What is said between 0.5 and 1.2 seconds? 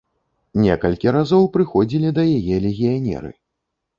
Некалькі